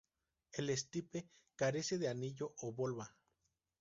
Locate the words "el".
0.53-0.71